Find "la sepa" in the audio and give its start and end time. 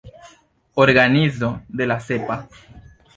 1.85-2.49